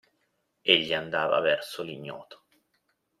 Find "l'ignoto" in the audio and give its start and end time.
1.83-2.41